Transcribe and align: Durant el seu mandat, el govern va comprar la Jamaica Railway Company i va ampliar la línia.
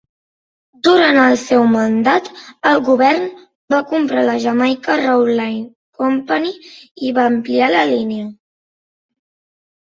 Durant 0.85 1.17
el 1.23 1.33
seu 1.41 1.65
mandat, 1.73 2.29
el 2.69 2.81
govern 2.87 3.27
va 3.73 3.81
comprar 3.91 4.23
la 4.29 4.39
Jamaica 4.45 4.97
Railway 5.03 5.61
Company 6.01 6.51
i 7.09 7.13
va 7.19 7.29
ampliar 7.35 7.71
la 7.77 7.85
línia. 7.93 8.27